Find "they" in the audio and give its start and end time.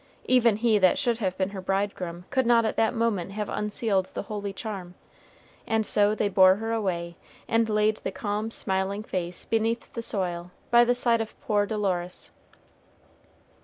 6.15-6.27